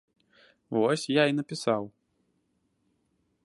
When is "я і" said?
1.11-1.37